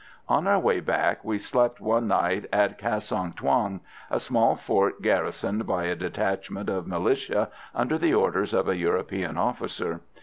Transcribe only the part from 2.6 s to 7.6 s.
Cassong Thuong, a small fort garrisoned by a detachment of militia